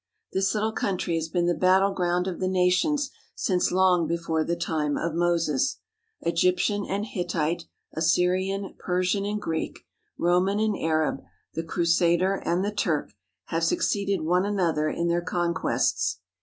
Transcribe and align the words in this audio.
This 0.33 0.55
little 0.55 0.71
country 0.71 1.13
has 1.13 1.29
been 1.29 1.45
the 1.45 1.53
battleground 1.53 2.25
of 2.25 2.39
the 2.39 2.47
nations 2.47 3.11
since 3.35 3.71
long 3.71 4.07
before 4.07 4.43
the 4.43 4.55
time 4.55 4.97
of 4.97 5.13
Moses. 5.13 5.77
Egyptian 6.21 6.83
and 6.87 7.05
Hittite, 7.05 7.65
Assyrian, 7.93 8.73
Persian 8.79 9.25
and 9.27 9.39
Greek, 9.39 9.81
Roman 10.17 10.59
and 10.59 10.75
Arab, 10.75 11.21
the 11.53 11.61
Crusader 11.63 12.41
and 12.43 12.65
the 12.65 12.73
Turk 12.73 13.11
have 13.49 13.63
succeeded 13.63 14.21
one 14.21 14.43
another 14.43 14.89
in 14.89 15.07
their 15.07 15.21
conquests. 15.21 16.17